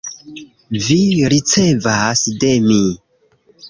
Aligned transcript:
Vi 0.85 0.97
ricevas 1.35 2.27
de 2.43 2.55
mi 2.69 2.85